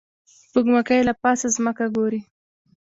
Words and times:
سپوږمکۍ 0.39 1.01
له 1.07 1.13
پاسه 1.21 1.47
ځمکه 1.55 1.85
ګوري 1.95 2.21